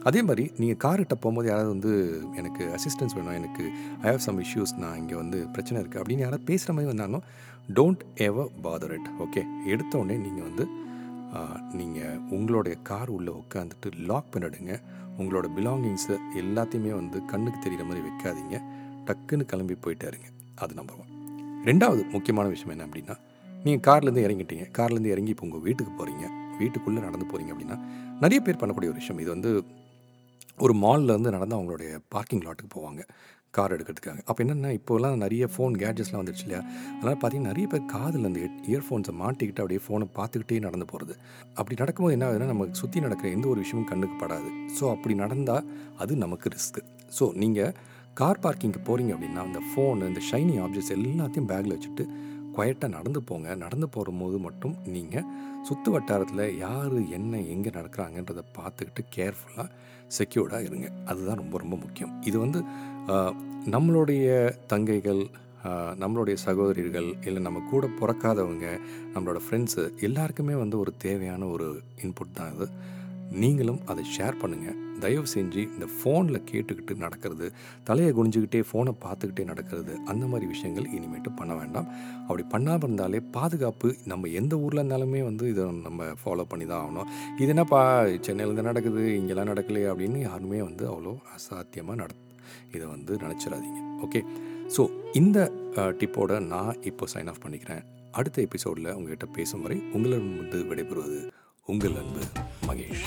[0.08, 1.92] அதே மாதிரி நீங்கள் கார்கிட்ட போகும்போது யாராவது வந்து
[2.40, 3.36] எனக்கு அசிஸ்டன்ஸ் வேணும்.
[3.40, 3.64] எனக்கு
[4.04, 7.24] ஐ ஹவ் சம் இஷ்யூஸ் நான் இங்கே வந்து பிரச்சனை இருக்குது அப்படின்னு யாராவது பேசுகிற மாதிரி வந்தாலும்
[7.78, 10.66] don't ever bother it okay எடுத்த உடனே நீங்கள் வந்து
[11.80, 14.74] நீங்கள் உங்களுடைய கார் உள்ளே உட்காந்துட்டு லாக் பண்ணிடுங்க.
[15.18, 18.56] உங்களோட பிலாங்கிங்ஸை எல்லாத்தையுமே வந்து கண்ணுக்கு தெரிகிற மாதிரி வைக்காதீங்க.
[19.08, 21.14] டக்குன்னு கிளம்பி போயிட்டே இருங்க அது நம்பர் ஒன்
[21.68, 23.16] ரெண்டாவது முக்கியமான விஷயம் என்ன அப்படின்னா
[23.64, 24.64] நீங்கள் கார்லேருந்து இறங்கிட்டீங்க.
[24.78, 26.26] கார்லேருந்து இறங்கி இப்போ உங்கள் வீட்டுக்கு போகிறீங்க
[26.58, 27.76] வீட்டுக்குள்ளே நடந்து போகிறீங்க அப்படின்னா
[28.20, 29.20] நிறைய பேர் பண்ணக்கூடிய ஒரு விஷயம்.
[29.22, 29.50] இது வந்து
[30.58, 33.02] ஒரு மாலில் இருந்து நடந்து அவங்களுடைய பார்க்கிங் லாட்டுக்கு போவாங்க.
[33.54, 34.18] கார் எடுக்கிறதுக்காக.
[34.28, 36.62] அப்போ என்னென்னா இப்போலாம் நிறைய ஃபோன் கேட்ஜெட்ஸ்லாம் வந்துடுச்சு இல்லையா?
[36.96, 38.40] அதனால் பார்த்தீங்கன்னா நிறைய பேர் காதில் அந்த
[38.72, 41.14] இயர்ஃபோன்ஸை மாட்டிக்கிட்டு அப்படியே ஃபோனை பார்த்துக்கிட்டே நடந்து போகிறது
[41.54, 44.50] அப்படி நடக்கும்போது என்ன ஆகுதுன்னா நமக்கு சுற்றி நடக்கிற எந்த ஒரு விஷயமும் கண்ணுக்கு படாது.
[44.78, 45.68] ஸோ அப்படி நடந்தால்
[46.04, 46.82] அது நமக்கு ரிஸ்க்கு
[47.18, 47.74] ஸோ நீங்கள்
[48.20, 52.04] கார் பார்க்கிங்க்கு போகிறீங்க அப்படின்னா அந்த ஃபோனு இந்த ஷைனி ஆப்ஜெக்ட்ஸ் எல்லாத்தையும் பேக்கில் வச்சுட்டு
[52.54, 53.48] குவைட்டாக நடந்து போங்க.
[53.64, 55.26] நடந்து போகும்போது மட்டும் நீங்கள்
[55.68, 59.68] சுற்று வட்டாரத்தில் யார் என்ன எங்கே நடக்கிறாங்கன்றதை பார்த்துக்கிட்டு கேர்ஃபுல்லாக
[60.16, 62.12] செக்யூர்டாக இருங்க அதுதான் ரொம்ப ரொம்ப முக்கியம்.
[62.22, 62.60] இது வந்து
[63.74, 64.26] நம்மளுடைய
[64.72, 65.22] தங்கைகள்
[66.02, 68.66] நம்மளுடைய சகோதரிகள் இல்லை நம்ம கூட பிறக்காதவங்க
[69.14, 71.66] நம்மளோட ஃப்ரெண்ட்ஸு எல்லாருக்குமே வந்து ஒரு தேவையான ஒரு
[72.02, 72.66] இன்புட் தான் இது.
[73.42, 77.46] நீங்களும் அதை ஷேர் பண்ணுங்கள் தயவு செஞ்சு இந்த ஃபோனில் கேட்டுக்கிட்டு நடக்கிறது
[77.88, 81.88] தலையை குனிஞ்சுக்கிட்டே ஃபோனை பார்த்துக்கிட்டே நடக்கிறது அந்த மாதிரி விஷயங்கள் இனிமேட்டு பண்ண வேண்டாம்.
[82.26, 87.10] அப்படி பண்ணாமல் இருந்தாலே பாதுகாப்பு நம்ம எந்த ஊரில் இருந்தாலுமே வந்து இதை நம்ம ஃபாலோ பண்ணி தான் ஆகணும்.
[87.42, 87.80] இது என்னப்பா
[88.28, 92.12] சென்னையில் நடக்குது இங்கெல்லாம் நடக்கலையே அப்படின்னு யாருமே வந்து அவ்வளோ அசாத்தியமாக நட
[92.76, 93.80] இதை வந்து நினச்சிடாதீங்க.
[94.06, 94.22] ஓகே
[94.76, 94.84] ஸோ
[95.20, 95.38] இந்த
[96.00, 97.84] டிப்போட நான் இப்போ சைன் ஆஃப் பண்ணிக்கிறேன்.
[98.18, 101.20] அடுத்த எபிசோடில் உங்ககிட்ட பேசும் வரை உங்களிடம் வந்து விடைபெறுவது
[101.72, 102.22] உங்கள் அன்பு
[102.66, 103.02] மகேஷ்.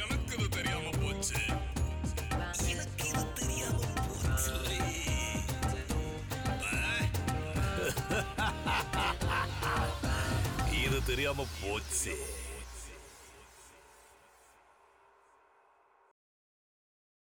[0.00, 1.40] எனக்கு தெரியாம போச்சு
[3.38, 4.54] தெரியாம போச்சு
[10.84, 12.14] இது தெரியாம போச்சு.